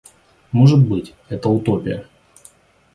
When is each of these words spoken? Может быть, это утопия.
Может 0.51 0.83
быть, 0.87 1.13
это 1.29 1.47
утопия. 1.49 2.07